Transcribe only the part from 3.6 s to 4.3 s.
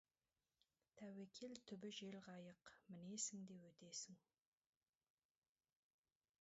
өтесің.